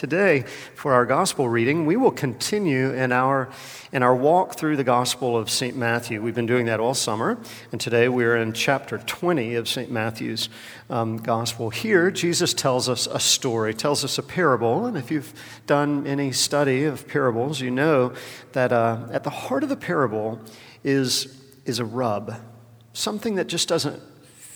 today, 0.00 0.42
for 0.74 0.94
our 0.94 1.04
gospel 1.04 1.46
reading, 1.46 1.84
we 1.84 1.94
will 1.94 2.10
continue 2.10 2.90
in 2.94 3.12
our, 3.12 3.50
in 3.92 4.02
our 4.02 4.16
walk 4.16 4.56
through 4.56 4.74
the 4.78 4.82
gospel 4.82 5.36
of 5.36 5.50
St. 5.50 5.76
Matthew. 5.76 6.22
We've 6.22 6.34
been 6.34 6.46
doing 6.46 6.64
that 6.66 6.80
all 6.80 6.94
summer, 6.94 7.38
and 7.70 7.78
today 7.78 8.08
we're 8.08 8.38
in 8.38 8.54
chapter 8.54 8.96
20 8.96 9.56
of 9.56 9.68
St. 9.68 9.90
Matthew's 9.90 10.48
um, 10.88 11.18
gospel. 11.18 11.68
Here, 11.68 12.10
Jesus 12.10 12.54
tells 12.54 12.88
us 12.88 13.08
a 13.08 13.20
story, 13.20 13.74
tells 13.74 14.02
us 14.02 14.16
a 14.16 14.22
parable, 14.22 14.86
and 14.86 14.96
if 14.96 15.10
you've 15.10 15.34
done 15.66 16.06
any 16.06 16.32
study 16.32 16.84
of 16.84 17.06
parables, 17.06 17.60
you 17.60 17.70
know 17.70 18.14
that 18.52 18.72
uh, 18.72 19.06
at 19.12 19.22
the 19.22 19.28
heart 19.28 19.62
of 19.62 19.68
the 19.68 19.76
parable 19.76 20.40
is, 20.82 21.38
is 21.66 21.78
a 21.78 21.84
rub, 21.84 22.36
something 22.94 23.34
that 23.34 23.48
just 23.48 23.68
doesn't 23.68 24.00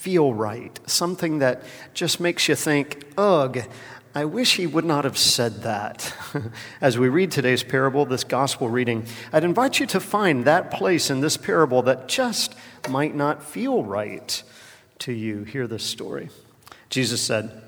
feel 0.05 0.35
right, 0.35 0.81
something 0.85 1.39
that 1.39 1.63
just 1.95 2.21
makes 2.21 2.47
you 2.47 2.55
think, 2.55 3.05
ugh, 3.17 3.59
I 4.17 4.27
wish 4.27 4.57
he 4.57 4.67
would 4.69 4.85
not 4.85 5.03
have 5.03 5.19
said 5.19 5.63
that. 5.63 6.15
As 6.81 6.97
we 6.97 7.09
read 7.09 7.33
today's 7.33 7.65
parable, 7.65 8.07
this 8.07 8.23
gospel 8.23 8.69
reading, 8.69 9.07
I'd 9.33 9.43
invite 9.43 9.81
you 9.81 9.87
to 9.87 9.99
find 9.99 10.45
that 10.45 10.71
place 10.71 11.11
in 11.11 11.21
this 11.21 11.37
parable 11.37 11.83
that 11.83 12.07
just 12.07 12.55
might 12.89 13.17
not 13.17 13.43
feel 13.43 13.83
right 13.83 14.41
to 15.01 15.13
you. 15.13 15.43
Hear 15.43 15.67
this 15.67 15.83
story. 15.83 16.31
Jesus 16.91 17.23
said, 17.23 17.61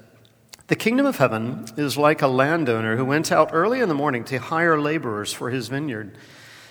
The 0.69 0.77
kingdom 0.77 1.05
of 1.05 1.17
heaven 1.17 1.67
is 1.77 1.99
like 1.99 2.23
a 2.23 2.29
landowner 2.29 2.97
who 2.97 3.05
went 3.05 3.33
out 3.33 3.51
early 3.53 3.81
in 3.81 3.89
the 3.89 3.95
morning 3.95 4.23
to 4.27 4.39
hire 4.39 4.81
laborers 4.81 5.33
for 5.33 5.51
his 5.51 5.67
vineyard. 5.67 6.17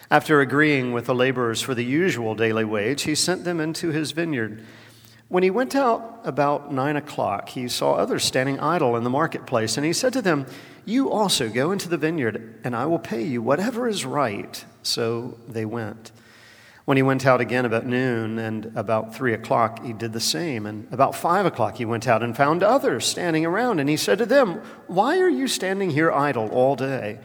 After 0.10 0.40
agreeing 0.40 0.94
with 0.94 1.08
the 1.08 1.16
laborers 1.16 1.62
for 1.62 1.76
the 1.76 1.84
usual 1.84 2.34
daily 2.34 2.64
wage, 2.64 3.02
he 3.02 3.16
sent 3.16 3.44
them 3.44 3.60
into 3.60 3.90
his 3.90 4.12
vineyard. 4.14 4.64
When 5.28 5.44
he 5.44 5.50
went 5.50 5.76
out 5.76 6.22
about 6.24 6.72
nine 6.72 6.96
o'clock, 6.96 7.50
he 7.50 7.68
saw 7.68 7.94
others 7.94 8.24
standing 8.24 8.60
idle 8.60 8.96
in 8.96 9.04
the 9.04 9.10
marketplace, 9.10 9.76
and 9.76 9.86
he 9.86 9.94
said 9.94 10.14
to 10.14 10.22
them, 10.22 10.46
You 10.86 11.12
also 11.12 11.50
go 11.50 11.72
into 11.72 11.90
the 11.90 11.98
vineyard, 11.98 12.60
and 12.64 12.76
I 12.76 12.86
will 12.86 13.00
pay 13.00 13.24
you 13.24 13.42
whatever 13.42 13.88
is 13.88 14.06
right. 14.06 14.64
So 14.84 15.40
they 15.48 15.66
went. 15.66 16.12
When 16.86 16.98
he 16.98 17.04
went 17.04 17.26
out 17.26 17.42
again 17.42 17.66
about 17.66 17.88
noon 17.88 18.38
and 18.38 18.72
about 18.76 19.16
three 19.16 19.34
o'clock, 19.34 19.84
he 19.84 19.92
did 19.92 20.14
the 20.14 20.20
same. 20.20 20.68
And 20.68 20.88
about 20.94 21.16
five 21.16 21.48
o'clock, 21.48 21.78
he 21.78 21.86
went 21.86 22.08
out 22.08 22.22
and 22.22 22.38
found 22.38 22.62
others 22.62 23.08
standing 23.08 23.44
around. 23.44 23.80
And 23.80 23.90
he 23.90 23.98
said 23.98 24.20
to 24.20 24.26
them, 24.28 24.62
Why 24.86 25.18
are 25.18 25.30
you 25.30 25.48
standing 25.48 25.90
here 25.90 26.12
idle 26.12 26.48
all 26.50 26.76
day? 26.76 27.20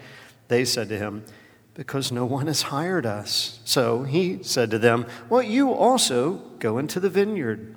They 0.49 0.65
said 0.65 0.89
to 0.89 0.97
him, 0.97 1.27
Because 1.75 2.11
no 2.11 2.25
one 2.25 2.47
has 2.47 2.63
hired 2.63 3.05
us. 3.05 3.61
So 3.67 4.05
he 4.05 4.43
said 4.43 4.71
to 4.71 4.79
them, 4.79 5.05
Well, 5.29 5.43
you 5.43 5.71
also 5.71 6.39
go 6.59 6.79
into 6.79 6.99
the 6.99 7.11
vineyard. 7.11 7.77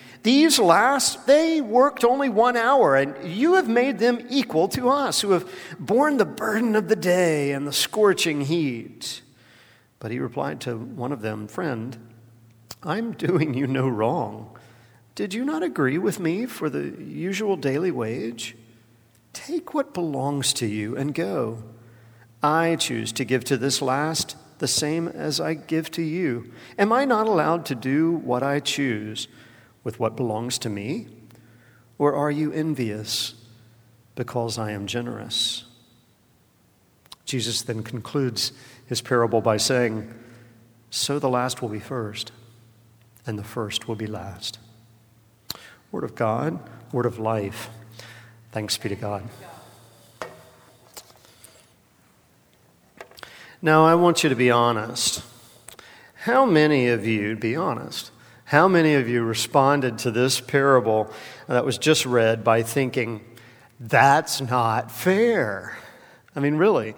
these 0.23 0.59
last, 0.59 1.25
they 1.25 1.61
worked 1.61 2.03
only 2.03 2.29
one 2.29 2.55
hour, 2.55 2.95
and 2.95 3.15
you 3.27 3.55
have 3.55 3.67
made 3.67 3.97
them 3.97 4.25
equal 4.29 4.67
to 4.69 4.89
us, 4.89 5.21
who 5.21 5.31
have 5.31 5.49
borne 5.79 6.17
the 6.17 6.25
burden 6.25 6.75
of 6.75 6.87
the 6.87 6.95
day 6.95 7.51
and 7.51 7.67
the 7.67 7.73
scorching 7.73 8.41
heat. 8.41 9.21
But 9.99 10.11
he 10.11 10.19
replied 10.19 10.61
to 10.61 10.77
one 10.77 11.11
of 11.11 11.21
them, 11.21 11.47
Friend, 11.47 11.97
I'm 12.83 13.13
doing 13.13 13.53
you 13.53 13.65
no 13.65 13.87
wrong. 13.87 14.57
Did 15.15 15.33
you 15.33 15.43
not 15.43 15.63
agree 15.63 15.97
with 15.97 16.19
me 16.19 16.45
for 16.45 16.69
the 16.69 16.95
usual 17.03 17.55
daily 17.57 17.91
wage? 17.91 18.55
Take 19.33 19.73
what 19.73 19.93
belongs 19.93 20.53
to 20.53 20.67
you 20.67 20.95
and 20.95 21.13
go. 21.13 21.63
I 22.43 22.75
choose 22.75 23.11
to 23.13 23.25
give 23.25 23.43
to 23.45 23.57
this 23.57 23.81
last 23.81 24.35
the 24.59 24.67
same 24.67 25.07
as 25.07 25.39
I 25.39 25.55
give 25.55 25.89
to 25.91 26.01
you. 26.01 26.51
Am 26.77 26.93
I 26.93 27.05
not 27.05 27.27
allowed 27.27 27.65
to 27.67 27.75
do 27.75 28.11
what 28.11 28.43
I 28.43 28.59
choose? 28.59 29.27
With 29.83 29.99
what 29.99 30.15
belongs 30.15 30.57
to 30.59 30.69
me? 30.69 31.07
Or 31.97 32.13
are 32.13 32.31
you 32.31 32.51
envious 32.51 33.35
because 34.15 34.57
I 34.57 34.71
am 34.71 34.87
generous? 34.87 35.65
Jesus 37.25 37.61
then 37.61 37.83
concludes 37.83 38.51
his 38.85 39.01
parable 39.01 39.41
by 39.41 39.57
saying, 39.57 40.13
So 40.89 41.19
the 41.19 41.29
last 41.29 41.61
will 41.61 41.69
be 41.69 41.79
first, 41.79 42.31
and 43.25 43.39
the 43.39 43.43
first 43.43 43.87
will 43.87 43.95
be 43.95 44.07
last. 44.07 44.59
Word 45.91 46.03
of 46.03 46.15
God, 46.15 46.59
word 46.91 47.05
of 47.05 47.19
life. 47.19 47.69
Thanks 48.51 48.77
be 48.77 48.89
to 48.89 48.95
God. 48.95 49.23
Now, 53.61 53.85
I 53.85 53.93
want 53.95 54.23
you 54.23 54.29
to 54.29 54.35
be 54.35 54.49
honest. 54.49 55.23
How 56.23 56.45
many 56.45 56.87
of 56.87 57.05
you, 57.05 57.35
be 57.35 57.55
honest, 57.55 58.11
how 58.51 58.67
many 58.67 58.95
of 58.95 59.07
you 59.07 59.23
responded 59.23 59.97
to 59.97 60.11
this 60.11 60.41
parable 60.41 61.09
that 61.47 61.63
was 61.63 61.77
just 61.77 62.05
read 62.05 62.43
by 62.43 62.63
thinking, 62.63 63.21
that's 63.79 64.41
not 64.41 64.91
fair? 64.91 65.77
I 66.35 66.41
mean, 66.41 66.55
really. 66.55 66.95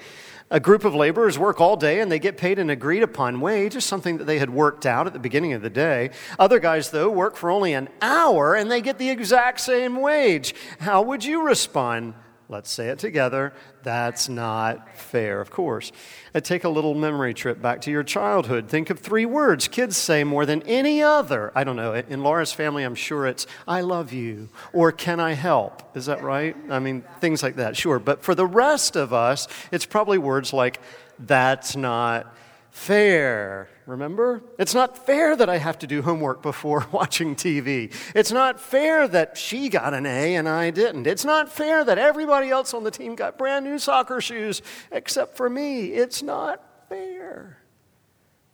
A 0.49 0.59
group 0.59 0.83
of 0.83 0.95
laborers 0.95 1.37
work 1.37 1.61
all 1.61 1.77
day 1.77 1.99
and 1.99 2.11
they 2.11 2.17
get 2.17 2.37
paid 2.37 2.57
an 2.57 2.71
agreed 2.71 3.03
upon 3.03 3.39
wage, 3.39 3.73
just 3.73 3.85
something 3.85 4.17
that 4.17 4.23
they 4.23 4.39
had 4.39 4.49
worked 4.49 4.87
out 4.87 5.05
at 5.05 5.13
the 5.13 5.19
beginning 5.19 5.53
of 5.53 5.61
the 5.61 5.69
day. 5.69 6.09
Other 6.39 6.57
guys, 6.57 6.89
though, 6.89 7.11
work 7.11 7.35
for 7.35 7.51
only 7.51 7.73
an 7.73 7.87
hour 8.01 8.55
and 8.55 8.71
they 8.71 8.81
get 8.81 8.97
the 8.97 9.11
exact 9.11 9.59
same 9.59 9.97
wage. 9.97 10.55
How 10.79 11.03
would 11.03 11.23
you 11.23 11.45
respond? 11.45 12.15
Let's 12.53 12.71
say 12.71 12.89
it 12.89 12.99
together. 12.99 13.51
That's 13.81 14.29
not 14.29 14.95
fair, 14.95 15.41
of 15.41 15.49
course. 15.49 15.91
I 16.35 16.39
take 16.39 16.63
a 16.63 16.69
little 16.69 16.93
memory 16.93 17.33
trip 17.33 17.59
back 17.59 17.81
to 17.81 17.91
your 17.91 18.03
childhood. 18.03 18.69
Think 18.69 18.91
of 18.91 18.99
three 18.99 19.25
words 19.25 19.67
kids 19.67 19.97
say 19.97 20.23
more 20.23 20.45
than 20.45 20.61
any 20.61 21.01
other. 21.01 21.51
I 21.55 21.63
don't 21.63 21.75
know. 21.75 21.95
In 21.95 22.21
Laura's 22.21 22.53
family, 22.53 22.83
I'm 22.83 22.93
sure 22.93 23.25
it's, 23.25 23.47
I 23.67 23.81
love 23.81 24.13
you, 24.13 24.49
or 24.71 24.91
can 24.91 25.19
I 25.19 25.33
help? 25.33 25.97
Is 25.97 26.05
that 26.05 26.21
right? 26.21 26.55
I 26.69 26.77
mean, 26.77 27.03
things 27.19 27.41
like 27.41 27.55
that, 27.55 27.75
sure. 27.75 27.97
But 27.97 28.21
for 28.21 28.35
the 28.35 28.45
rest 28.45 28.95
of 28.95 29.13
us, 29.13 29.47
it's 29.71 29.87
probably 29.87 30.19
words 30.19 30.53
like, 30.53 30.79
that's 31.17 31.75
not 31.75 32.37
fair. 32.73 33.69
Remember? 33.85 34.43
It's 34.57 34.73
not 34.73 35.05
fair 35.05 35.35
that 35.35 35.47
I 35.47 35.57
have 35.57 35.79
to 35.79 35.87
do 35.87 36.01
homework 36.01 36.41
before 36.41 36.85
watching 36.91 37.35
TV. 37.35 37.93
It's 38.15 38.31
not 38.31 38.59
fair 38.59 39.07
that 39.07 39.37
she 39.37 39.69
got 39.69 39.93
an 39.93 40.05
A 40.05 40.35
and 40.35 40.49
I 40.49 40.71
didn't. 40.71 41.07
It's 41.07 41.23
not 41.23 41.49
fair 41.49 41.85
that 41.85 41.97
everybody 41.97 42.49
else 42.49 42.73
on 42.73 42.83
the 42.83 42.91
team 42.91 43.15
got 43.15 43.37
brand 43.37 43.63
new 43.63 43.77
soccer 43.77 44.19
shoes 44.19 44.61
except 44.91 45.37
for 45.37 45.49
me. 45.49 45.87
It's 45.87 46.23
not 46.23 46.61
fair. 46.89 47.59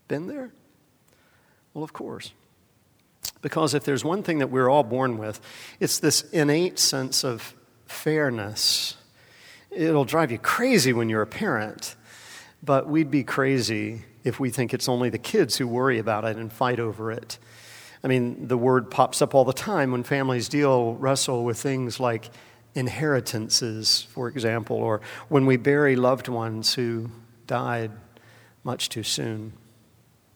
Been 0.07 0.27
there? 0.27 0.51
Well, 1.73 1.83
of 1.83 1.93
course. 1.93 2.33
Because 3.41 3.73
if 3.73 3.85
there's 3.85 4.03
one 4.03 4.21
thing 4.21 4.39
that 4.39 4.49
we're 4.49 4.69
all 4.69 4.83
born 4.83 5.17
with, 5.17 5.39
it's 5.79 5.99
this 5.99 6.23
innate 6.31 6.77
sense 6.77 7.23
of 7.23 7.55
fairness. 7.85 8.97
It'll 9.71 10.05
drive 10.05 10.31
you 10.31 10.39
crazy 10.39 10.91
when 10.91 11.09
you're 11.09 11.21
a 11.21 11.27
parent, 11.27 11.95
but 12.63 12.87
we'd 12.87 13.11
be 13.11 13.23
crazy 13.23 14.03
if 14.23 14.39
we 14.39 14.49
think 14.49 14.73
it's 14.73 14.89
only 14.89 15.09
the 15.09 15.17
kids 15.17 15.57
who 15.57 15.67
worry 15.67 15.99
about 15.99 16.25
it 16.25 16.37
and 16.37 16.51
fight 16.51 16.79
over 16.79 17.11
it. 17.11 17.37
I 18.03 18.07
mean, 18.07 18.47
the 18.47 18.57
word 18.57 18.91
pops 18.91 19.21
up 19.21 19.35
all 19.35 19.45
the 19.45 19.53
time 19.53 19.91
when 19.91 20.03
families 20.03 20.49
deal, 20.49 20.95
wrestle 20.95 21.43
with 21.43 21.57
things 21.57 21.99
like 21.99 22.29
inheritances, 22.75 24.07
for 24.11 24.27
example, 24.27 24.77
or 24.77 25.01
when 25.27 25.45
we 25.45 25.57
bury 25.57 25.95
loved 25.95 26.27
ones 26.27 26.73
who 26.73 27.09
died 27.47 27.91
much 28.63 28.89
too 28.89 29.03
soon, 29.03 29.53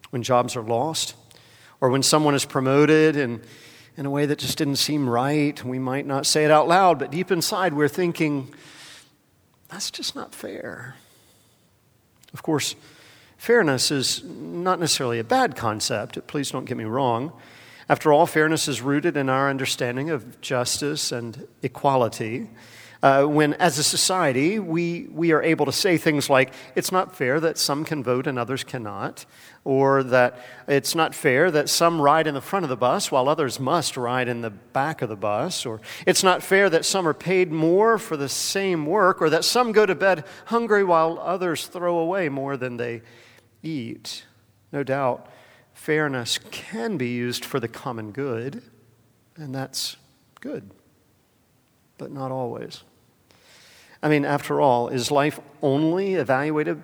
when 0.09 0.23
jobs 0.23 0.55
are 0.55 0.63
lost, 0.63 1.15
or 1.79 1.89
when 1.89 2.03
someone 2.03 2.35
is 2.35 2.45
promoted 2.45 3.15
and 3.15 3.41
in 3.95 4.05
a 4.05 4.09
way 4.09 4.25
that 4.25 4.39
just 4.39 4.57
didn't 4.57 4.77
seem 4.77 5.07
right. 5.07 5.63
We 5.63 5.79
might 5.79 6.05
not 6.05 6.25
say 6.25 6.45
it 6.45 6.51
out 6.51 6.67
loud, 6.67 6.99
but 6.99 7.11
deep 7.11 7.31
inside 7.31 7.73
we're 7.73 7.87
thinking, 7.87 8.53
that's 9.69 9.91
just 9.91 10.15
not 10.15 10.33
fair. 10.33 10.95
Of 12.33 12.43
course, 12.43 12.75
Fairness 13.43 13.91
is 13.91 14.23
not 14.23 14.79
necessarily 14.79 15.19
a 15.19 15.23
bad 15.25 15.57
concept, 15.57 16.25
please 16.27 16.49
don't 16.49 16.63
get 16.63 16.77
me 16.77 16.85
wrong. 16.85 17.33
After 17.89 18.13
all, 18.13 18.25
fairness 18.25 18.69
is 18.69 18.81
rooted 18.81 19.17
in 19.17 19.27
our 19.27 19.49
understanding 19.49 20.09
of 20.09 20.39
justice 20.39 21.11
and 21.11 21.45
equality. 21.61 22.47
Uh, 23.03 23.25
when, 23.25 23.53
as 23.55 23.77
a 23.77 23.83
society, 23.83 24.59
we, 24.59 25.09
we 25.11 25.33
are 25.33 25.43
able 25.43 25.65
to 25.65 25.73
say 25.73 25.97
things 25.97 26.29
like, 26.29 26.53
it's 26.73 26.89
not 26.89 27.13
fair 27.13 27.37
that 27.37 27.57
some 27.57 27.83
can 27.83 28.01
vote 28.01 28.27
and 28.27 28.39
others 28.39 28.63
cannot, 28.63 29.25
or 29.65 30.03
that 30.03 30.39
it's 30.69 30.95
not 30.95 31.13
fair 31.13 31.51
that 31.51 31.67
some 31.67 31.99
ride 31.99 32.27
in 32.27 32.33
the 32.33 32.39
front 32.39 32.63
of 32.63 32.69
the 32.69 32.77
bus 32.77 33.11
while 33.11 33.27
others 33.27 33.59
must 33.59 33.97
ride 33.97 34.29
in 34.29 34.39
the 34.39 34.49
back 34.49 35.01
of 35.01 35.09
the 35.09 35.17
bus, 35.17 35.65
or 35.65 35.81
it's 36.07 36.23
not 36.23 36.41
fair 36.41 36.69
that 36.69 36.85
some 36.85 37.05
are 37.05 37.13
paid 37.13 37.51
more 37.51 37.97
for 37.97 38.15
the 38.15 38.29
same 38.29 38.85
work, 38.85 39.21
or 39.21 39.29
that 39.29 39.43
some 39.43 39.73
go 39.73 39.85
to 39.85 39.95
bed 39.95 40.23
hungry 40.45 40.85
while 40.85 41.19
others 41.19 41.67
throw 41.67 41.97
away 41.97 42.29
more 42.29 42.55
than 42.55 42.77
they 42.77 43.01
eat. 43.61 44.23
No 44.71 44.81
doubt, 44.81 45.27
fairness 45.73 46.39
can 46.51 46.95
be 46.95 47.09
used 47.09 47.43
for 47.43 47.59
the 47.59 47.67
common 47.67 48.13
good, 48.13 48.63
and 49.35 49.53
that's 49.53 49.97
good, 50.39 50.71
but 51.97 52.09
not 52.09 52.31
always. 52.31 52.85
I 54.03 54.09
mean, 54.09 54.25
after 54.25 54.59
all, 54.59 54.89
is 54.89 55.11
life 55.11 55.39
only 55.61 56.15
evaluated 56.15 56.83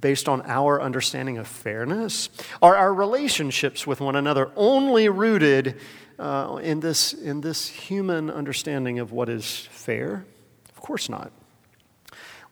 based 0.00 0.26
on 0.26 0.40
our 0.46 0.80
understanding 0.80 1.36
of 1.36 1.46
fairness? 1.46 2.30
Are 2.62 2.74
our 2.74 2.94
relationships 2.94 3.86
with 3.86 4.00
one 4.00 4.16
another 4.16 4.50
only 4.56 5.10
rooted 5.10 5.78
uh, 6.18 6.58
in, 6.62 6.80
this, 6.80 7.12
in 7.12 7.42
this 7.42 7.68
human 7.68 8.30
understanding 8.30 8.98
of 9.00 9.12
what 9.12 9.28
is 9.28 9.68
fair? 9.70 10.24
Of 10.70 10.80
course 10.80 11.10
not. 11.10 11.30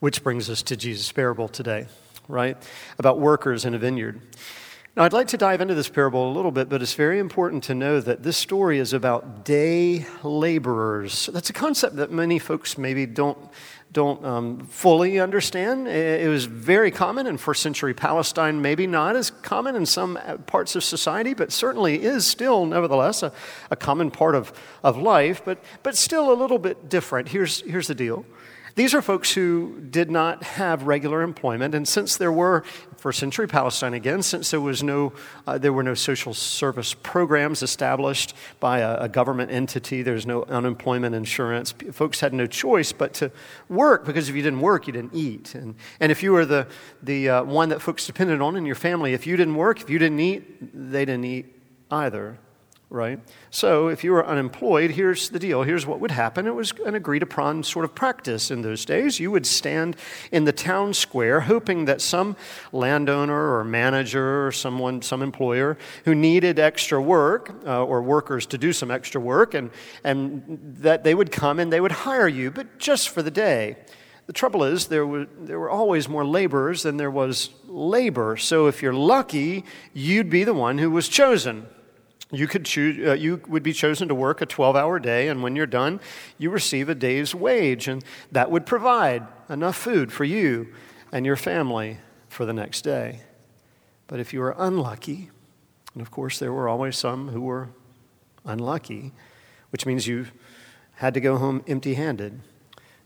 Which 0.01 0.23
brings 0.23 0.51
us 0.51 0.63
to 0.65 0.77
Jesus' 0.77 1.11
parable 1.11 1.49
today, 1.49 1.87
right? 2.29 2.59
About 2.99 3.21
workers 3.21 3.65
in 3.65 3.73
a 3.73 3.79
vineyard. 3.79 4.21
Now, 4.95 5.05
I'd 5.05 5.15
like 5.15 5.29
to 5.29 5.39
dive 5.39 5.63
into 5.63 5.75
this 5.75 5.89
parable 5.89 6.31
a 6.31 6.35
little 6.35 6.51
bit, 6.51 6.69
but 6.69 6.83
it's 6.83 6.93
very 6.93 7.19
important 7.19 7.65
to 7.65 7.75
know 7.75 7.99
that 7.99 8.23
this 8.23 8.37
story 8.37 8.79
is 8.79 8.93
about 8.93 9.43
day 9.43 10.05
laborers. 10.23 11.31
That's 11.33 11.49
a 11.49 11.55
concept 11.55 11.97
that 11.97 12.11
many 12.11 12.39
folks 12.39 12.77
maybe 12.77 13.07
don't, 13.07 13.39
don't 13.91 14.23
um, 14.23 14.67
fully 14.67 15.19
understand. 15.19 15.89
It 15.89 16.29
was 16.29 16.45
very 16.45 16.91
common 16.91 17.27
in 17.27 17.39
first 17.39 17.63
century 17.63 17.95
Palestine, 17.95 18.61
maybe 18.61 18.87
not 18.87 19.17
as 19.17 19.31
common 19.31 19.77
in 19.77 19.87
some 19.87 20.19
parts 20.45 20.77
of 20.77 20.85
society, 20.85 21.33
but 21.33 21.53
certainly 21.53 22.03
is 22.03 22.27
still, 22.27 22.67
nevertheless, 22.67 23.23
a, 23.23 23.33
a 23.71 23.77
common 23.77 24.11
part 24.11 24.35
of, 24.35 24.53
of 24.83 24.99
life, 24.99 25.41
but, 25.43 25.57
but 25.83 25.97
still 25.97 26.31
a 26.31 26.35
little 26.35 26.59
bit 26.59 26.91
different. 26.91 27.31
Here's, 27.31 27.63
here's 27.63 27.87
the 27.87 27.95
deal 27.95 28.27
these 28.75 28.95
are 28.95 29.03
folks 29.03 29.33
who 29.33 29.81
did 29.91 30.11
not 30.11 30.43
have 30.43 30.85
regular 30.85 31.23
employment, 31.23 31.75
and 31.75 31.87
since 31.87 32.17
there 32.17 32.33
were, 32.33 32.65
first 32.97 33.19
century 33.19 33.47
Palestine 33.47 33.95
again, 33.95 34.23
since 34.23 34.51
there, 34.51 34.61
was 34.61 34.83
no, 34.83 35.13
uh, 35.47 35.59
there 35.59 35.73
were 35.73 35.83
no 35.83 35.95
social 35.95 36.33
service 36.33 36.95
programs 36.95 37.63
established 37.63 38.35
by 38.61 38.79
a, 38.79 39.03
a 39.03 39.09
government 39.09 39.51
entity, 39.51 40.03
there's 40.03 40.27
no 40.27 40.45
unemployment 40.45 41.15
insurance, 41.15 41.73
folks 41.93 42.21
had 42.21 42.33
no 42.33 42.47
choice 42.47 42.93
but 42.93 43.13
to 43.15 43.31
work 43.69 44.05
because 44.05 44.29
if 44.29 44.37
you 44.37 44.43
didn't 44.43 44.61
work, 44.61 44.87
you 44.87 44.93
didn't 44.93 45.15
eat. 45.15 45.55
And, 45.55 45.75
and 46.01 46.13
if 46.13 46.23
you 46.23 46.33
were 46.33 46.47
the, 46.47 46.67
the 47.03 47.29
uh, 47.29 47.45
one 47.45 47.69
that 47.71 47.83
folks 47.83 48.07
depended 48.07 48.41
on 48.41 48.57
in 48.57 48.65
your 48.65 48.75
family, 48.75 49.13
if 49.13 49.27
you 49.27 49.37
didn't 49.37 49.57
work, 49.57 49.81
if 49.81 49.91
you 49.91 49.99
didn't 49.99 50.21
eat, 50.21 50.91
they 50.93 51.05
didn't 51.05 51.25
eat 51.25 51.57
either 51.91 52.39
right? 52.93 53.19
So 53.51 53.89
if 53.89 54.05
you 54.05 54.13
were 54.13 54.25
unemployed, 54.25 54.91
here's 54.91 55.31
the 55.31 55.39
deal. 55.39 55.63
Here's 55.63 55.87
what 55.87 55.99
would 56.01 56.11
happen. 56.11 56.47
It 56.47 56.55
was 56.55 56.75
an 56.85 56.95
agreed 56.95 57.23
upon 57.23 57.63
sort 57.63 57.87
of 57.87 57.95
practice 57.95 58.51
in 58.51 58.61
those 58.61 58.85
days. 58.85 59.19
You 59.19 59.31
would 59.31 59.47
stand 59.47 59.97
in 60.31 60.45
the 60.45 60.53
town 60.53 60.93
square 60.93 61.41
hoping 61.41 61.87
that 61.87 62.03
some 62.03 62.37
landowner 62.71 63.57
or 63.57 63.65
manager 63.65 64.47
or 64.47 64.53
someone, 64.53 65.01
some 65.01 65.23
employer 65.23 65.79
who 66.05 66.15
needed 66.15 66.59
extra 66.59 67.01
work 67.01 67.55
uh, 67.67 67.83
or 67.83 68.03
workers 68.03 68.45
to 68.47 68.59
do 68.59 68.75
some 68.75 68.91
extra 68.91 69.21
work 69.21 69.55
and, 69.55 69.71
and 70.05 70.43
that 70.79 71.03
they 71.03 71.15
would 71.15 71.33
come 71.33 71.59
and 71.59 71.73
they 71.73 71.81
would 71.81 71.93
hire 71.93 72.29
you, 72.29 72.51
but 72.51 72.79
just 72.79 73.09
for 73.09 73.23
the 73.23 73.31
day. 73.31 73.77
The 74.27 74.35
trouble 74.35 74.65
is, 74.65 74.87
there 74.87 75.07
were, 75.07 75.27
there 75.41 75.59
were 75.59 75.71
always 75.71 76.09
more 76.09 76.25
laborers 76.25 76.83
than 76.83 76.99
there 76.99 77.11
was 77.11 77.51
labor. 77.67 78.37
So 78.37 78.67
if 78.67 78.83
you're 78.83 78.93
lucky, 78.93 79.65
you'd 79.95 80.31
be 80.31 80.45
the 80.45 80.55
one 80.55 80.77
who 80.77 80.91
was 80.91 81.09
chosen 81.09 81.67
you 82.33 82.49
could 82.49 82.65
choose 82.65 83.07
uh, 83.07 83.13
you 83.13 83.41
would 83.47 83.63
be 83.63 83.73
chosen 83.73 84.09
to 84.09 84.15
work 84.15 84.41
a 84.41 84.47
12-hour 84.47 84.99
day 84.99 85.29
and 85.29 85.43
when 85.43 85.55
you're 85.55 85.67
done 85.67 86.01
you 86.39 86.51
receive 86.51 86.89
a 86.89 86.95
day's 86.95 87.35
wage 87.35 87.87
and 87.87 88.03
that 88.33 88.51
would 88.51 88.67
provide 88.67 89.25
enough 89.49 89.77
food 89.77 90.11
for 90.11 90.25
you 90.25 90.73
and 91.13 91.27
your 91.27 91.37
family 91.37 91.99
for 92.29 92.47
the 92.47 92.53
next 92.53 92.81
day. 92.83 93.21
But 94.07 94.19
if 94.19 94.33
you 94.33 94.41
were 94.41 94.55
unlucky 94.59 95.31
and 95.93 96.01
of 96.01 96.11
course 96.11 96.39
there 96.39 96.53
were 96.53 96.69
always 96.69 96.97
some 96.97 97.29
who 97.29 97.43
were 97.43 97.69
unlucky 98.45 99.13
which 99.71 99.87
means 99.87 100.07
you 100.07 100.27
had 100.97 101.15
to 101.15 101.21
go 101.21 101.37
home 101.37 101.63
empty-handed 101.67 102.41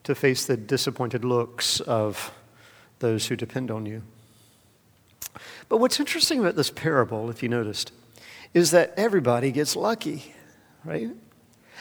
to 0.05 0.15
face 0.15 0.47
the 0.47 0.57
disappointed 0.57 1.25
looks 1.25 1.81
of 1.81 2.33
those 3.01 3.27
who 3.27 3.37
depend 3.37 3.71
on 3.71 3.87
you. 3.87 4.03
But 5.69 5.79
what's 5.79 5.99
interesting 5.99 6.39
about 6.39 6.57
this 6.57 6.71
parable 6.71 7.29
if 7.29 7.43
you 7.43 7.49
noticed 7.49 7.93
is 8.55 8.71
that 8.73 8.95
everybody 8.97 9.53
gets 9.53 9.77
lucky, 9.77 10.35
right? 10.85 11.11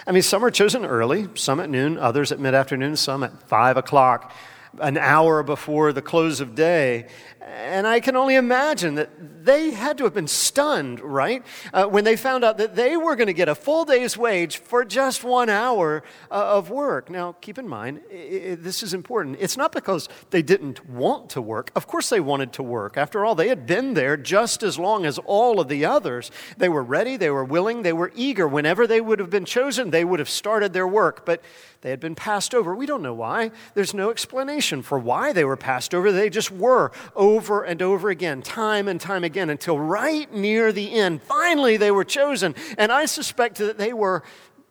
I 0.06 0.12
mean, 0.12 0.24
some 0.24 0.44
are 0.44 0.52
chosen 0.52 0.86
early, 0.86 1.30
some 1.36 1.60
at 1.60 1.70
noon, 1.70 1.98
others 1.98 2.32
at 2.32 2.40
mid 2.40 2.54
afternoon, 2.54 2.96
some 2.96 3.24
at 3.24 3.48
five 3.48 3.78
o'clock 3.78 4.34
an 4.80 4.98
hour 4.98 5.44
before 5.44 5.94
the 5.94 6.02
close 6.02 6.42
of 6.42 6.56
day. 6.56 7.08
And 7.46 7.86
I 7.86 8.00
can 8.00 8.16
only 8.16 8.34
imagine 8.34 8.96
that 8.96 9.46
they 9.46 9.70
had 9.70 10.00
to 10.00 10.06
have 10.06 10.16
been 10.16 10.28
stunned, 10.28 11.00
right? 11.00 11.46
Uh, 11.72 11.86
when 11.86 12.04
they 12.04 12.16
found 12.16 12.44
out 12.44 12.58
that 12.58 12.76
they 12.76 12.98
were 12.98 13.16
going 13.16 13.28
to 13.28 13.34
get 13.34 13.48
a 13.48 13.54
full 13.54 13.86
day's 13.86 14.18
wage 14.18 14.58
for 14.58 14.84
just 14.84 15.24
one 15.24 15.48
hour 15.48 16.04
uh, 16.32 16.58
of 16.58 16.72
work. 16.72 17.08
Now, 17.08 17.34
keep 17.34 17.60
in 17.60 17.68
mind, 17.68 18.02
this 18.10 18.82
is 18.82 18.96
important. 18.96 19.38
It's 19.40 19.58
not 19.58 19.72
because 19.72 20.10
they 20.32 20.42
didn't 20.42 20.90
want 20.90 21.30
to 21.32 21.42
work. 21.42 21.72
Of 21.76 21.86
course, 21.86 22.10
they 22.10 22.20
wanted 22.20 22.52
to 22.54 22.64
work. 22.64 22.98
After 22.98 23.24
all, 23.24 23.36
they 23.36 23.50
had 23.50 23.68
been 23.68 23.94
there 23.94 24.18
just 24.18 24.64
as 24.64 24.80
long 24.80 25.06
as 25.06 25.20
all 25.20 25.60
of 25.60 25.68
the 25.68 25.86
others. 25.86 26.32
They 26.58 26.70
were 26.70 26.84
ready, 26.84 27.16
they 27.16 27.30
were 27.30 27.46
willing, 27.46 27.84
they 27.84 27.94
were 27.94 28.12
eager. 28.16 28.48
Whenever 28.48 28.88
they 28.88 29.02
would 29.02 29.20
have 29.20 29.30
been 29.30 29.46
chosen, 29.46 29.92
they 29.92 30.04
would 30.04 30.18
have 30.18 30.30
started 30.30 30.74
their 30.74 30.88
work. 30.88 31.28
But 31.28 31.44
they 31.82 31.92
had 31.92 32.00
been 32.00 32.16
passed 32.16 32.56
over. 32.56 32.74
We 32.76 32.88
don't 32.88 33.04
know 33.04 33.14
why. 33.14 33.52
There's 33.76 33.94
no 33.94 34.10
explanation 34.10 34.82
for 34.82 34.98
why 34.98 35.34
they 35.34 35.46
were 35.46 35.58
passed 35.58 35.94
over. 35.94 36.12
They 36.12 36.32
just 36.32 36.50
were 36.50 36.92
over 37.16 37.35
and 37.40 37.82
over 37.82 38.10
again, 38.10 38.42
time 38.42 38.88
and 38.88 39.00
time 39.00 39.24
again, 39.24 39.50
until 39.50 39.80
right 39.80 40.32
near 40.34 40.72
the 40.72 40.94
end. 40.94 41.22
Finally, 41.24 41.78
they 41.78 41.92
were 41.92 42.04
chosen. 42.04 42.56
And 42.78 42.92
I 42.92 43.06
suspect 43.06 43.58
that 43.58 43.78
they 43.78 43.94
were 43.94 44.24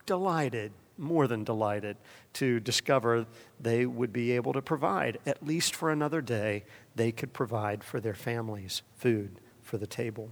delighted, 0.06 0.72
more 0.98 1.26
than 1.26 1.44
delighted, 1.44 1.96
to 2.34 2.60
discover 2.60 3.26
they 3.60 3.86
would 3.86 4.12
be 4.12 4.32
able 4.32 4.52
to 4.52 4.62
provide, 4.62 5.18
at 5.26 5.44
least 5.46 5.74
for 5.74 5.90
another 5.90 6.20
day, 6.20 6.64
they 6.94 7.12
could 7.12 7.32
provide 7.32 7.84
for 7.84 8.00
their 8.00 8.14
families 8.14 8.82
food 8.96 9.40
for 9.62 9.78
the 9.78 9.86
table. 9.86 10.30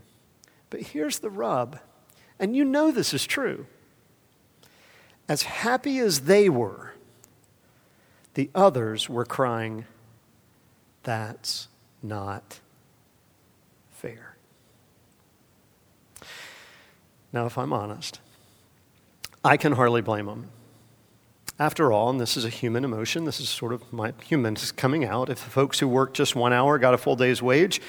But 0.71 0.83
here's 0.83 1.19
the 1.19 1.31
rub, 1.31 1.79
and 2.39 2.57
you 2.57 2.65
know 2.65 2.91
this 2.91 3.15
is 3.15 3.27
true 3.27 3.67
as 5.29 5.43
happy 5.43 5.99
as 5.99 6.21
they 6.21 6.49
were, 6.49 6.93
the 8.35 8.51
others 8.55 9.09
were 9.09 9.25
crying, 9.25 9.87
That's 11.03 11.69
not 12.03 12.61
fair. 13.91 14.37
Now, 17.33 17.47
if 17.47 17.57
I'm 17.57 17.73
honest, 17.73 18.21
I 19.45 19.57
can 19.57 19.73
hardly 19.73 20.03
blame 20.03 20.27
them. 20.27 20.49
After 21.59 21.93
all, 21.93 22.11
and 22.11 22.21
this 22.21 22.37
is 22.37 22.45
a 22.45 22.49
human 22.49 22.85
emotion, 22.85 23.25
this 23.25 23.41
is 23.41 23.49
sort 23.49 23.73
of 23.73 23.93
my 23.93 24.13
humanness 24.23 24.73
coming 24.73 25.05
out. 25.05 25.31
If 25.31 25.45
the 25.45 25.51
folks 25.51 25.79
who 25.79 25.89
worked 25.89 26.17
just 26.17 26.35
one 26.35 26.53
hour 26.53 26.79
got 26.79 26.95
a 26.95 26.99
full 26.99 27.17
day's 27.17 27.41
wage, 27.41 27.81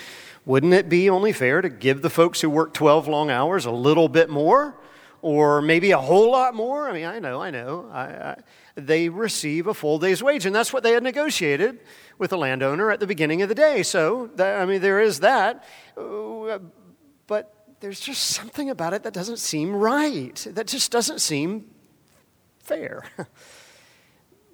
wouldn't 0.46 0.74
it 0.74 0.89
be 0.89 1.10
only 1.10 1.32
fair 1.32 1.62
to 1.62 1.70
give 1.70 2.01
the 2.01 2.10
folks 2.10 2.41
who 2.41 2.50
worked 2.50 2.75
12 2.75 3.08
long 3.08 3.29
hours 3.29 3.65
a 3.65 3.72
little 3.72 4.10
bit 4.10 4.29
more? 4.29 4.75
Or 5.24 5.62
maybe 5.62 5.92
a 5.92 5.98
whole 5.98 6.32
lot 6.32 6.53
more. 6.53 6.89
I 6.89 6.92
mean, 6.92 7.06
I 7.06 7.18
know, 7.18 7.42
I 7.42 7.50
know. 7.50 7.89
I, 7.92 8.01
I, 8.01 8.38
they 8.75 9.08
receive 9.08 9.68
a 9.68 9.74
full 9.74 9.98
day's 9.98 10.22
wage, 10.22 10.46
and 10.46 10.53
that's 10.53 10.74
what 10.74 10.84
they 10.84 10.92
had 10.92 11.01
negotiated 11.01 11.80
with 12.18 12.32
the 12.32 12.38
landowner 12.38 12.92
at 12.92 13.00
the 13.00 13.08
beginning 13.08 13.42
of 13.42 13.48
the 13.48 13.56
day. 13.56 13.84
So, 13.84 14.30
that, 14.36 14.60
I 14.60 14.65
mean, 14.65 14.82
there 14.82 15.00
is 15.00 15.22
that. 15.22 15.63
Uh, 15.98 16.60
but 17.25 17.53
there's 17.80 18.01
just 18.01 18.24
something 18.24 18.70
about 18.70 18.94
it 18.94 19.03
that 19.03 19.13
doesn't 19.13 19.39
seem 19.39 19.74
right, 19.74 20.46
that 20.51 20.68
just 20.68 20.92
doesn't 20.92 21.22
seem 21.22 21.70
fair. 22.60 23.06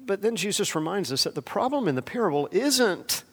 but 0.06 0.22
then 0.22 0.36
Jesus 0.36 0.76
reminds 0.76 1.12
us 1.12 1.24
that 1.24 1.34
the 1.34 1.42
problem 1.42 1.88
in 1.88 1.96
the 1.96 2.04
parable 2.04 2.48
isn't 2.52 3.24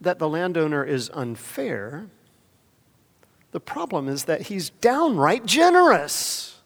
that 0.00 0.18
the 0.18 0.28
landowner 0.28 0.82
is 0.84 1.10
unfair. 1.12 2.06
The 3.52 3.60
problem 3.60 4.08
is 4.08 4.24
that 4.24 4.42
he's 4.42 4.70
downright 4.70 5.46
generous. 5.46 6.60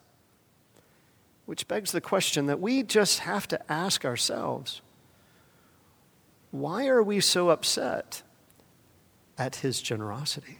Which 1.46 1.68
begs 1.68 1.92
the 1.92 2.00
question 2.00 2.46
that 2.46 2.60
we 2.60 2.82
just 2.82 3.20
have 3.20 3.48
to 3.48 3.72
ask 3.72 4.04
ourselves 4.04 4.82
why 6.50 6.88
are 6.88 7.02
we 7.02 7.20
so 7.20 7.50
upset 7.50 8.22
at 9.38 9.56
his 9.56 9.80
generosity? 9.80 10.58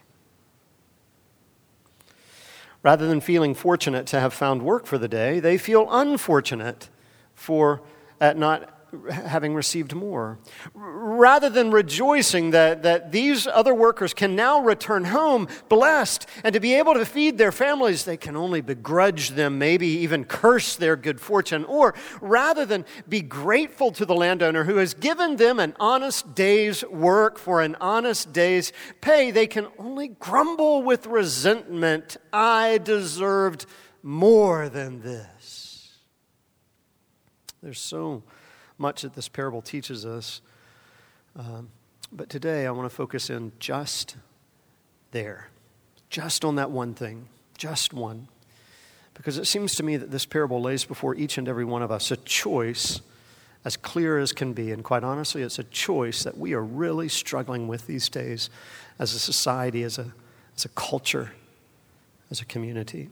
Rather 2.82 3.06
than 3.06 3.20
feeling 3.20 3.54
fortunate 3.54 4.06
to 4.06 4.20
have 4.20 4.32
found 4.32 4.62
work 4.62 4.86
for 4.86 4.98
the 4.98 5.08
day, 5.08 5.40
they 5.40 5.58
feel 5.58 5.86
unfortunate 5.90 6.88
for 7.34 7.82
at 8.20 8.38
not 8.38 8.79
having 9.10 9.54
received 9.54 9.94
more. 9.94 10.38
Rather 10.74 11.48
than 11.48 11.70
rejoicing 11.70 12.50
that, 12.50 12.82
that 12.82 13.12
these 13.12 13.46
other 13.46 13.74
workers 13.74 14.14
can 14.14 14.34
now 14.34 14.60
return 14.60 15.04
home 15.04 15.48
blessed 15.68 16.26
and 16.44 16.52
to 16.52 16.60
be 16.60 16.74
able 16.74 16.94
to 16.94 17.04
feed 17.04 17.38
their 17.38 17.52
families, 17.52 18.04
they 18.04 18.16
can 18.16 18.36
only 18.36 18.60
begrudge 18.60 19.30
them, 19.30 19.58
maybe 19.58 19.86
even 19.86 20.24
curse 20.24 20.76
their 20.76 20.96
good 20.96 21.20
fortune. 21.20 21.64
Or 21.64 21.94
rather 22.20 22.66
than 22.66 22.84
be 23.08 23.20
grateful 23.20 23.92
to 23.92 24.04
the 24.04 24.14
landowner 24.14 24.64
who 24.64 24.76
has 24.76 24.94
given 24.94 25.36
them 25.36 25.58
an 25.58 25.74
honest 25.78 26.34
day's 26.34 26.84
work 26.84 27.38
for 27.38 27.62
an 27.62 27.76
honest 27.80 28.32
day's 28.32 28.72
pay, 29.00 29.30
they 29.30 29.46
can 29.46 29.66
only 29.78 30.08
grumble 30.08 30.82
with 30.82 31.06
resentment. 31.06 32.16
I 32.32 32.78
deserved 32.78 33.66
more 34.02 34.68
than 34.68 35.02
this. 35.02 35.98
There's 37.62 37.78
so 37.78 38.22
much 38.80 39.02
that 39.02 39.14
this 39.14 39.28
parable 39.28 39.62
teaches 39.62 40.06
us. 40.06 40.40
Um, 41.36 41.68
but 42.10 42.28
today 42.28 42.66
I 42.66 42.70
want 42.70 42.90
to 42.90 42.94
focus 42.94 43.30
in 43.30 43.52
just 43.60 44.16
there, 45.12 45.48
just 46.08 46.44
on 46.44 46.56
that 46.56 46.70
one 46.70 46.94
thing, 46.94 47.26
just 47.56 47.92
one. 47.92 48.28
Because 49.14 49.36
it 49.36 49.46
seems 49.46 49.74
to 49.76 49.82
me 49.82 49.96
that 49.96 50.10
this 50.10 50.24
parable 50.24 50.62
lays 50.62 50.84
before 50.84 51.14
each 51.14 51.36
and 51.36 51.46
every 51.46 51.64
one 51.64 51.82
of 51.82 51.90
us 51.90 52.10
a 52.10 52.16
choice 52.16 53.00
as 53.64 53.76
clear 53.76 54.18
as 54.18 54.32
can 54.32 54.54
be. 54.54 54.72
And 54.72 54.82
quite 54.82 55.04
honestly, 55.04 55.42
it's 55.42 55.58
a 55.58 55.64
choice 55.64 56.24
that 56.24 56.38
we 56.38 56.54
are 56.54 56.64
really 56.64 57.08
struggling 57.08 57.68
with 57.68 57.86
these 57.86 58.08
days 58.08 58.48
as 58.98 59.12
a 59.12 59.18
society, 59.18 59.82
as 59.82 59.98
a, 59.98 60.12
as 60.56 60.64
a 60.64 60.70
culture, 60.70 61.32
as 62.30 62.40
a 62.40 62.46
community. 62.46 63.10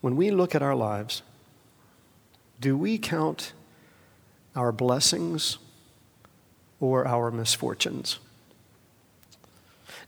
When 0.00 0.16
we 0.16 0.32
look 0.32 0.54
at 0.54 0.62
our 0.62 0.74
lives, 0.74 1.22
do 2.60 2.76
we 2.76 2.98
count 2.98 3.52
our 4.56 4.72
blessings 4.72 5.58
or 6.80 7.06
our 7.06 7.30
misfortunes? 7.30 8.18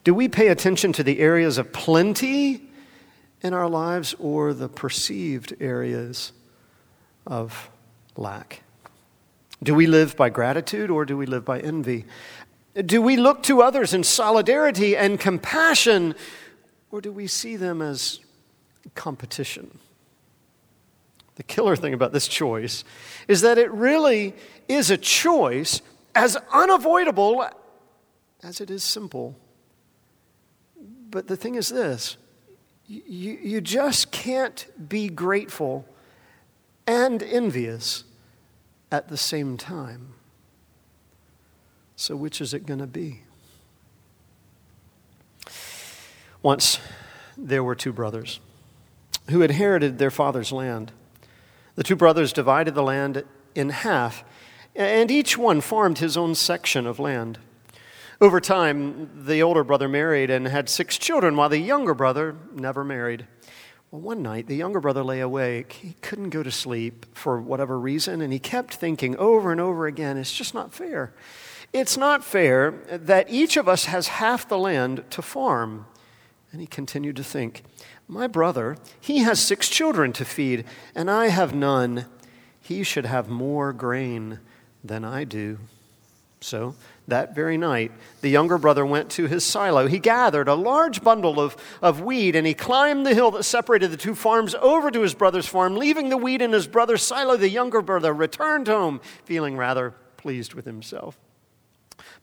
Do 0.04 0.14
we 0.14 0.28
pay 0.28 0.48
attention 0.48 0.92
to 0.94 1.02
the 1.02 1.18
areas 1.18 1.58
of 1.58 1.72
plenty 1.72 2.62
in 3.42 3.52
our 3.52 3.68
lives 3.68 4.14
or 4.18 4.54
the 4.54 4.68
perceived 4.68 5.54
areas 5.60 6.32
of 7.26 7.70
lack? 8.16 8.62
Do 9.62 9.74
we 9.74 9.86
live 9.86 10.16
by 10.16 10.28
gratitude 10.28 10.90
or 10.90 11.04
do 11.04 11.16
we 11.16 11.26
live 11.26 11.44
by 11.44 11.60
envy? 11.60 12.04
Do 12.74 13.00
we 13.00 13.16
look 13.16 13.42
to 13.44 13.62
others 13.62 13.94
in 13.94 14.04
solidarity 14.04 14.96
and 14.96 15.18
compassion 15.18 16.14
or 16.90 17.00
do 17.00 17.10
we 17.10 17.26
see 17.26 17.56
them 17.56 17.82
as 17.82 18.20
competition? 18.94 19.78
The 21.36 21.42
killer 21.42 21.76
thing 21.76 21.94
about 21.94 22.12
this 22.12 22.28
choice 22.28 22.82
is 23.28 23.42
that 23.42 23.58
it 23.58 23.70
really 23.70 24.34
is 24.68 24.90
a 24.90 24.96
choice 24.96 25.82
as 26.14 26.36
unavoidable 26.52 27.46
as 28.42 28.60
it 28.60 28.70
is 28.70 28.82
simple. 28.82 29.36
But 31.10 31.28
the 31.28 31.36
thing 31.36 31.54
is 31.54 31.68
this 31.68 32.16
you, 32.86 33.38
you 33.42 33.60
just 33.60 34.10
can't 34.12 34.66
be 34.88 35.08
grateful 35.08 35.86
and 36.86 37.22
envious 37.22 38.04
at 38.92 39.08
the 39.08 39.16
same 39.16 39.56
time. 39.56 40.14
So, 41.96 42.14
which 42.14 42.40
is 42.40 42.54
it 42.54 42.66
going 42.66 42.78
to 42.78 42.86
be? 42.86 43.22
Once 46.42 46.78
there 47.36 47.64
were 47.64 47.74
two 47.74 47.92
brothers 47.92 48.38
who 49.30 49.42
inherited 49.42 49.98
their 49.98 50.10
father's 50.10 50.52
land. 50.52 50.92
The 51.76 51.84
two 51.84 51.96
brothers 51.96 52.32
divided 52.32 52.74
the 52.74 52.82
land 52.82 53.24
in 53.54 53.68
half, 53.68 54.24
and 54.74 55.10
each 55.10 55.38
one 55.38 55.60
farmed 55.60 55.98
his 55.98 56.16
own 56.16 56.34
section 56.34 56.86
of 56.86 56.98
land. 56.98 57.38
Over 58.18 58.40
time, 58.40 59.10
the 59.26 59.42
older 59.42 59.62
brother 59.62 59.88
married 59.88 60.30
and 60.30 60.48
had 60.48 60.70
six 60.70 60.96
children, 60.96 61.36
while 61.36 61.50
the 61.50 61.58
younger 61.58 61.92
brother 61.92 62.34
never 62.54 62.82
married. 62.82 63.26
Well, 63.90 64.00
one 64.00 64.22
night, 64.22 64.46
the 64.46 64.56
younger 64.56 64.80
brother 64.80 65.04
lay 65.04 65.20
awake. 65.20 65.74
He 65.74 65.96
couldn't 66.00 66.30
go 66.30 66.42
to 66.42 66.50
sleep 66.50 67.04
for 67.14 67.38
whatever 67.38 67.78
reason, 67.78 68.22
and 68.22 68.32
he 68.32 68.38
kept 68.38 68.74
thinking 68.74 69.14
over 69.18 69.52
and 69.52 69.60
over 69.60 69.86
again 69.86 70.16
it's 70.16 70.32
just 70.32 70.54
not 70.54 70.72
fair. 70.72 71.12
It's 71.74 71.98
not 71.98 72.24
fair 72.24 72.70
that 72.90 73.28
each 73.28 73.58
of 73.58 73.68
us 73.68 73.84
has 73.84 74.08
half 74.08 74.48
the 74.48 74.58
land 74.58 75.04
to 75.10 75.20
farm. 75.20 75.84
And 76.52 76.60
he 76.62 76.66
continued 76.66 77.16
to 77.16 77.24
think, 77.24 77.64
my 78.08 78.26
brother, 78.26 78.76
he 79.00 79.18
has 79.18 79.40
six 79.40 79.68
children 79.68 80.12
to 80.14 80.24
feed, 80.24 80.64
and 80.94 81.10
I 81.10 81.28
have 81.28 81.54
none. 81.54 82.06
He 82.60 82.82
should 82.82 83.06
have 83.06 83.28
more 83.28 83.72
grain 83.72 84.40
than 84.84 85.04
I 85.04 85.24
do. 85.24 85.58
So, 86.40 86.76
that 87.08 87.34
very 87.34 87.56
night, 87.56 87.92
the 88.20 88.28
younger 88.28 88.58
brother 88.58 88.84
went 88.84 89.10
to 89.12 89.26
his 89.26 89.44
silo. 89.44 89.86
He 89.86 89.98
gathered 89.98 90.48
a 90.48 90.54
large 90.54 91.02
bundle 91.02 91.40
of, 91.40 91.56
of 91.80 92.00
weed 92.00 92.36
and 92.36 92.46
he 92.46 92.54
climbed 92.54 93.06
the 93.06 93.14
hill 93.14 93.30
that 93.32 93.44
separated 93.44 93.90
the 93.90 93.96
two 93.96 94.14
farms 94.14 94.54
over 94.56 94.90
to 94.90 95.00
his 95.00 95.14
brother's 95.14 95.46
farm. 95.46 95.76
Leaving 95.76 96.08
the 96.08 96.16
weed 96.16 96.42
in 96.42 96.52
his 96.52 96.66
brother's 96.66 97.02
silo, 97.02 97.36
the 97.36 97.48
younger 97.48 97.80
brother 97.80 98.12
returned 98.12 98.68
home, 98.68 99.00
feeling 99.24 99.56
rather 99.56 99.94
pleased 100.16 100.54
with 100.54 100.66
himself. 100.66 101.18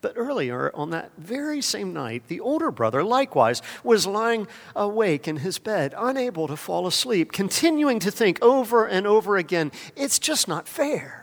But 0.03 0.13
earlier 0.17 0.69
on 0.75 0.89
that 0.89 1.11
very 1.17 1.61
same 1.61 1.93
night, 1.93 2.27
the 2.27 2.41
older 2.41 2.71
brother 2.71 3.05
likewise 3.05 3.61
was 3.85 4.05
lying 4.05 4.49
awake 4.75 5.29
in 5.29 5.37
his 5.37 5.59
bed, 5.59 5.95
unable 5.97 6.45
to 6.49 6.57
fall 6.57 6.85
asleep, 6.85 7.31
continuing 7.31 7.99
to 8.01 8.11
think 8.11 8.37
over 8.43 8.85
and 8.85 9.07
over 9.07 9.37
again 9.37 9.71
it's 9.95 10.19
just 10.19 10.45
not 10.45 10.67
fair. 10.67 11.22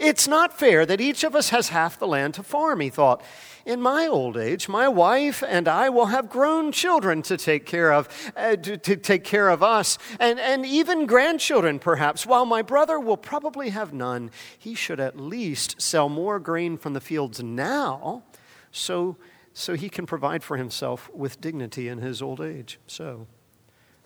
It's 0.00 0.28
not 0.28 0.58
fair 0.58 0.86
that 0.86 1.00
each 1.00 1.24
of 1.24 1.34
us 1.34 1.50
has 1.50 1.68
half 1.68 1.98
the 1.98 2.06
land 2.06 2.34
to 2.34 2.42
farm, 2.42 2.80
he 2.80 2.90
thought. 2.90 3.22
In 3.64 3.82
my 3.82 4.06
old 4.06 4.36
age, 4.36 4.68
my 4.68 4.88
wife 4.88 5.42
and 5.46 5.68
I 5.68 5.90
will 5.90 6.06
have 6.06 6.30
grown 6.30 6.72
children 6.72 7.20
to 7.22 7.36
take 7.36 7.66
care 7.66 7.92
of, 7.92 8.08
uh, 8.34 8.56
to, 8.56 8.78
to 8.78 8.96
take 8.96 9.24
care 9.24 9.50
of 9.50 9.62
us, 9.62 9.98
and, 10.18 10.40
and 10.40 10.64
even 10.64 11.04
grandchildren, 11.06 11.78
perhaps. 11.78 12.24
While 12.24 12.46
my 12.46 12.62
brother 12.62 12.98
will 12.98 13.18
probably 13.18 13.68
have 13.68 13.92
none, 13.92 14.30
he 14.58 14.74
should 14.74 15.00
at 15.00 15.20
least 15.20 15.82
sell 15.82 16.08
more 16.08 16.40
grain 16.40 16.78
from 16.78 16.94
the 16.94 17.00
fields 17.00 17.42
now 17.42 18.22
so, 18.70 19.16
so 19.52 19.74
he 19.74 19.88
can 19.88 20.06
provide 20.06 20.42
for 20.42 20.56
himself 20.56 21.10
with 21.12 21.40
dignity 21.40 21.88
in 21.88 21.98
his 21.98 22.22
old 22.22 22.40
age. 22.40 22.78
So, 22.86 23.26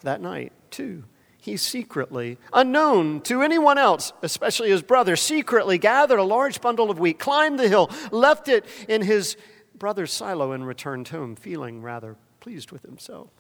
that 0.01 0.21
night, 0.21 0.53
too, 0.71 1.05
he 1.43 1.57
secretly, 1.57 2.39
unknown 2.53 3.21
to 3.23 3.43
anyone 3.43 3.77
else, 3.77 4.13
especially 4.23 4.71
his 4.71 4.81
brother, 4.81 5.17
secretly 5.17 5.77
gathered 5.77 6.21
a 6.21 6.23
large 6.23 6.61
bundle 6.61 6.89
of 6.89 7.01
wheat, 7.01 7.19
climbed 7.19 7.59
the 7.59 7.69
hill, 7.69 7.91
left 8.13 8.49
it 8.49 8.65
in 8.87 9.03
his 9.03 9.37
brother's 9.77 10.13
silo, 10.13 10.53
and 10.53 10.65
returned 10.65 11.09
home, 11.09 11.35
feeling 11.35 11.83
rather 11.83 12.17
pleased 12.39 12.71
with 12.71 12.83
himself. 12.83 13.31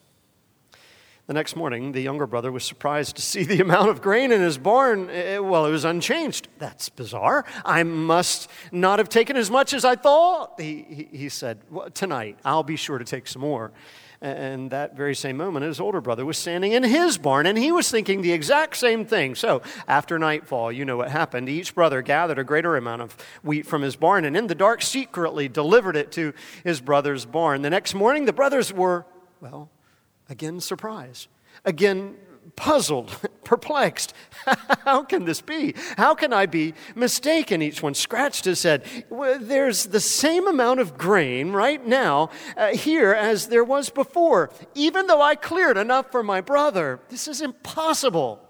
The 1.28 1.32
next 1.32 1.54
morning, 1.54 1.92
the 1.92 2.00
younger 2.00 2.26
brother 2.26 2.50
was 2.50 2.64
surprised 2.64 3.14
to 3.14 3.22
see 3.22 3.44
the 3.44 3.60
amount 3.60 3.90
of 3.90 4.02
grain 4.02 4.32
in 4.32 4.40
his 4.40 4.58
barn. 4.58 5.08
Eh, 5.08 5.38
well, 5.38 5.64
it 5.64 5.70
was 5.70 5.84
unchanged. 5.84 6.48
That's 6.58 6.88
bizarre. 6.88 7.44
I 7.64 7.84
must 7.84 8.50
not 8.72 8.98
have 8.98 9.08
taken 9.08 9.36
as 9.36 9.48
much 9.48 9.72
as 9.74 9.84
I 9.84 9.94
thought. 9.94 10.60
He, 10.60 10.84
he, 10.88 11.18
he 11.18 11.28
said, 11.28 11.60
well, 11.70 11.88
Tonight, 11.90 12.40
I'll 12.44 12.64
be 12.64 12.74
sure 12.74 12.98
to 12.98 13.04
take 13.04 13.28
some 13.28 13.42
more. 13.42 13.70
And 14.22 14.70
that 14.70 14.96
very 14.96 15.16
same 15.16 15.36
moment, 15.36 15.64
his 15.64 15.80
older 15.80 16.00
brother 16.00 16.24
was 16.24 16.38
standing 16.38 16.70
in 16.70 16.84
his 16.84 17.18
barn, 17.18 17.44
and 17.44 17.58
he 17.58 17.72
was 17.72 17.90
thinking 17.90 18.22
the 18.22 18.30
exact 18.30 18.76
same 18.76 19.04
thing. 19.04 19.34
So, 19.34 19.62
after 19.88 20.16
nightfall, 20.16 20.70
you 20.70 20.84
know 20.84 20.96
what 20.96 21.10
happened. 21.10 21.48
Each 21.48 21.74
brother 21.74 22.02
gathered 22.02 22.38
a 22.38 22.44
greater 22.44 22.76
amount 22.76 23.02
of 23.02 23.16
wheat 23.42 23.66
from 23.66 23.82
his 23.82 23.96
barn, 23.96 24.24
and 24.24 24.36
in 24.36 24.46
the 24.46 24.54
dark, 24.54 24.80
secretly 24.80 25.48
delivered 25.48 25.96
it 25.96 26.12
to 26.12 26.34
his 26.62 26.80
brother's 26.80 27.24
barn. 27.24 27.62
The 27.62 27.70
next 27.70 27.94
morning, 27.94 28.26
the 28.26 28.32
brothers 28.32 28.72
were, 28.72 29.06
well, 29.40 29.70
again 30.28 30.60
surprised, 30.60 31.26
again 31.64 32.14
puzzled, 32.56 33.16
perplexed. 33.44 34.14
How 34.84 35.02
can 35.02 35.24
this 35.24 35.40
be? 35.40 35.74
How 35.96 36.14
can 36.14 36.32
I 36.32 36.46
be 36.46 36.74
mistaken? 36.94 37.62
Each 37.62 37.82
one 37.82 37.94
scratched 37.94 38.44
his 38.44 38.62
head. 38.62 38.84
Well, 39.10 39.38
there's 39.40 39.86
the 39.86 40.00
same 40.00 40.46
amount 40.46 40.80
of 40.80 40.98
grain 40.98 41.52
right 41.52 41.84
now 41.84 42.30
uh, 42.56 42.74
here 42.74 43.12
as 43.12 43.48
there 43.48 43.64
was 43.64 43.90
before, 43.90 44.50
even 44.74 45.06
though 45.06 45.22
I 45.22 45.34
cleared 45.34 45.76
enough 45.76 46.10
for 46.10 46.22
my 46.22 46.40
brother. 46.40 47.00
This 47.08 47.28
is 47.28 47.40
impossible. 47.40 48.40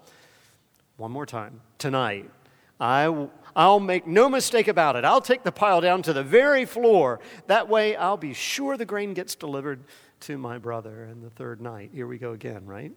One 0.97 1.11
more 1.11 1.27
time. 1.27 1.61
Tonight, 1.79 2.31
I 2.79 3.29
I'll 3.55 3.81
make 3.81 4.07
no 4.07 4.29
mistake 4.29 4.69
about 4.69 4.97
it. 4.97 5.05
I'll 5.05 5.21
take 5.21 5.43
the 5.43 5.53
pile 5.53 5.81
down 5.81 6.03
to 6.03 6.13
the 6.13 6.23
very 6.23 6.65
floor. 6.65 7.21
That 7.49 7.69
way, 7.69 7.97
I'll 7.97 8.17
be 8.17 8.33
sure 8.33 8.77
the 8.77 8.87
grain 8.87 9.15
gets 9.15 9.35
delivered 9.35 9.85
to 10.21 10.39
my 10.39 10.59
brother. 10.59 11.05
And 11.05 11.23
the 11.23 11.31
third 11.31 11.61
night, 11.61 11.91
here 11.93 12.07
we 12.07 12.19
go 12.19 12.33
again, 12.33 12.65
right? 12.65 12.93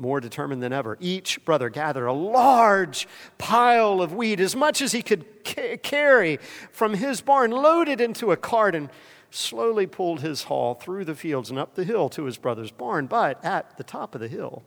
More 0.00 0.20
determined 0.20 0.62
than 0.62 0.72
ever. 0.72 0.96
Each 1.00 1.44
brother 1.44 1.68
gathered 1.68 2.06
a 2.06 2.12
large 2.12 3.06
pile 3.38 4.00
of 4.00 4.12
wheat, 4.12 4.40
as 4.40 4.56
much 4.56 4.80
as 4.80 4.92
he 4.92 5.02
could 5.02 5.44
ca- 5.44 5.76
carry 5.76 6.38
from 6.72 6.94
his 6.94 7.20
barn, 7.20 7.50
loaded 7.50 8.00
into 8.00 8.32
a 8.32 8.36
cart, 8.36 8.74
and 8.74 8.88
slowly 9.30 9.86
pulled 9.86 10.20
his 10.20 10.44
haul 10.44 10.74
through 10.74 11.04
the 11.04 11.14
fields 11.14 11.50
and 11.50 11.58
up 11.58 11.74
the 11.74 11.84
hill 11.84 12.08
to 12.08 12.24
his 12.24 12.38
brother's 12.38 12.72
barn. 12.72 13.06
But 13.06 13.44
at 13.44 13.76
the 13.76 13.84
top 13.84 14.14
of 14.14 14.20
the 14.20 14.28
hill, 14.28 14.64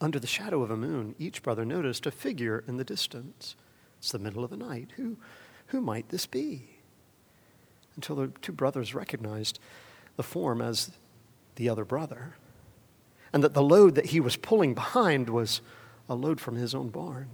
under 0.00 0.18
the 0.18 0.26
shadow 0.26 0.62
of 0.62 0.70
a 0.70 0.76
moon, 0.76 1.14
each 1.18 1.42
brother 1.42 1.64
noticed 1.64 2.06
a 2.06 2.10
figure 2.10 2.64
in 2.66 2.76
the 2.76 2.84
distance. 2.84 3.56
It's 3.98 4.12
the 4.12 4.18
middle 4.18 4.44
of 4.44 4.50
the 4.50 4.56
night. 4.56 4.92
Who, 4.96 5.16
who 5.66 5.80
might 5.80 6.08
this 6.08 6.26
be? 6.26 6.68
Until 7.96 8.16
the 8.16 8.28
two 8.40 8.52
brothers 8.52 8.94
recognized 8.94 9.58
the 10.16 10.22
form 10.22 10.62
as 10.62 10.92
the 11.56 11.68
other 11.68 11.84
brother, 11.84 12.36
and 13.32 13.42
that 13.42 13.54
the 13.54 13.62
load 13.62 13.94
that 13.94 14.06
he 14.06 14.20
was 14.20 14.36
pulling 14.36 14.74
behind 14.74 15.28
was 15.28 15.60
a 16.08 16.14
load 16.14 16.40
from 16.40 16.56
his 16.56 16.74
own 16.74 16.88
barn. 16.88 17.28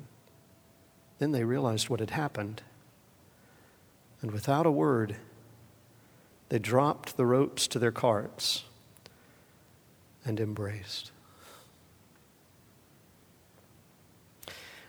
Then 1.18 1.32
they 1.32 1.44
realized 1.44 1.88
what 1.88 2.00
had 2.00 2.10
happened. 2.10 2.62
And 4.20 4.32
without 4.32 4.66
a 4.66 4.70
word, 4.70 5.16
they 6.48 6.58
dropped 6.58 7.16
the 7.16 7.26
ropes 7.26 7.66
to 7.68 7.78
their 7.78 7.92
carts 7.92 8.64
and 10.24 10.40
embraced. 10.40 11.10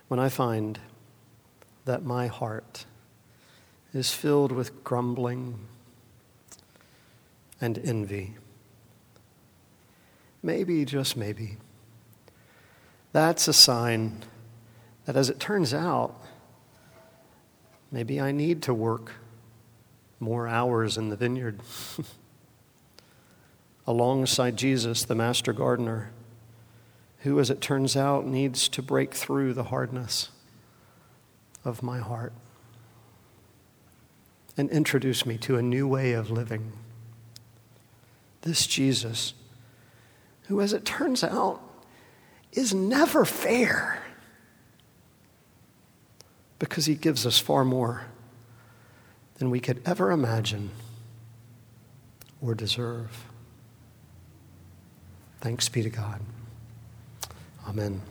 When 0.08 0.20
I 0.20 0.30
find 0.30 0.80
that 1.86 2.04
my 2.04 2.28
heart 2.28 2.86
is 3.94 4.12
filled 4.12 4.52
with 4.52 4.84
grumbling 4.84 5.60
and 7.60 7.78
envy, 7.80 8.36
maybe, 10.46 10.86
just 10.86 11.18
maybe, 11.18 11.58
that's 13.12 13.48
a 13.48 13.54
sign 13.54 14.24
that 15.06 15.16
as 15.16 15.30
it 15.30 15.40
turns 15.40 15.74
out, 15.74 16.16
maybe 17.92 18.22
I 18.22 18.32
need 18.32 18.62
to 18.64 18.74
work 18.74 19.14
more 20.20 20.48
hours 20.48 20.98
in 20.98 21.10
the 21.10 21.16
vineyard 21.16 21.62
alongside 23.88 24.58
Jesus, 24.58 25.04
the 25.04 25.16
master 25.16 25.54
gardener, 25.54 26.12
who, 27.20 27.40
as 27.40 27.50
it 27.50 27.62
turns 27.62 27.98
out, 27.98 28.26
needs 28.26 28.68
to 28.70 28.82
break 28.82 29.14
through 29.14 29.54
the 29.54 29.66
hardness 29.66 30.30
of 31.64 31.82
my 31.82 32.00
heart 32.00 32.34
and 34.58 34.70
introduce 34.70 35.26
me 35.26 35.38
to 35.38 35.58
a 35.58 35.62
new 35.62 35.88
way 35.88 36.14
of 36.14 36.30
living. 36.30 36.72
This 38.42 38.68
Jesus, 38.68 39.34
who, 40.48 40.62
as 40.62 40.74
it 40.74 40.86
turns 40.86 41.24
out, 41.24 41.62
is 42.52 42.74
never 42.74 43.26
fair 43.26 44.02
because 46.60 46.86
he 46.86 46.96
gives 46.96 47.26
us 47.26 47.38
far 47.38 47.66
more 47.66 48.06
than 49.36 49.50
we 49.50 49.60
could 49.60 49.82
ever 49.86 50.12
imagine 50.12 50.72
or 52.42 52.56
deserve. 52.56 53.26
Thanks 55.42 55.68
be 55.70 55.84
to 55.84 55.90
God. 55.90 56.22
Amen. 57.68 58.02